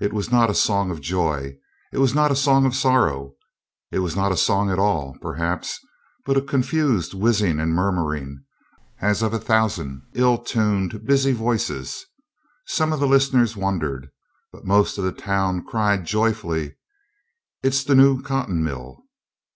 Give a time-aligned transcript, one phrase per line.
[0.00, 1.56] It was not a song of joy;
[1.92, 3.34] it was not a song of sorrow;
[3.90, 5.80] it was not a song at all, perhaps,
[6.24, 8.44] but a confused whizzing and murmuring,
[9.00, 12.06] as of a thousand ill tuned, busy voices.
[12.66, 14.10] Some of the listeners wondered;
[14.52, 16.76] but most of the town cried joyfully,
[17.64, 19.02] "It's the new cotton mill!"